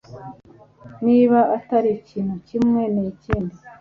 Niba 1.05 1.39
atari 1.57 1.89
ikintu 1.99 2.35
kimwe 2.47 2.81
ni 2.93 3.03
ikindi 3.11 3.55